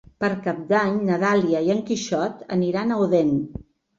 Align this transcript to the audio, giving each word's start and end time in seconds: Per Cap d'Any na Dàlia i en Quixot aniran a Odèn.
Per 0.23 0.27
Cap 0.45 0.61
d'Any 0.71 0.95
na 1.09 1.19
Dàlia 1.23 1.61
i 1.67 1.69
en 1.75 1.83
Quixot 1.89 2.41
aniran 2.57 2.95
a 2.95 2.99
Odèn. 3.05 3.31